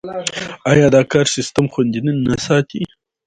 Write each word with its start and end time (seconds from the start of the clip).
آیا 0.71 0.87
دا 0.95 1.01
کار 1.11 1.25
سیستم 1.35 1.65
خوندي 1.71 1.99
نه 2.27 2.35
ساتي؟ 2.45 2.81